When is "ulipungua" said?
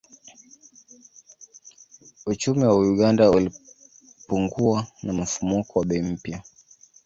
3.31-4.87